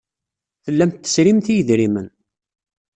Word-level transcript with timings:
Tellamt 0.65 0.99
tesrimt 1.03 1.47
i 1.51 1.53
yedrimen. 1.55 2.07